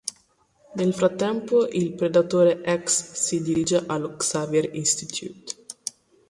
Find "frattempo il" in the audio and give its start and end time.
0.95-1.93